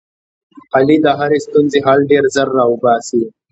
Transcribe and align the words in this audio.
علي 0.75 0.97
د 1.05 1.07
هرې 1.19 1.37
ستونزې 1.45 1.79
حل 1.85 1.99
ډېر 2.11 2.23
زر 2.35 2.47
را 2.57 2.63
اوباسي. 2.69 3.21